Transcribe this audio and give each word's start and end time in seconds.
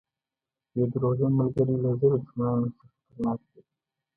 یو 0.77 0.85
دروغجن 0.91 1.31
ملګری 1.39 1.75
له 1.83 1.91
زرو 1.99 2.17
دښمنانو 2.23 2.67
څخه 2.75 2.85
خطرناک 2.95 3.39
دی. 3.51 3.59